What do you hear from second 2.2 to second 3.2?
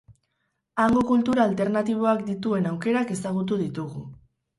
dituen aukerak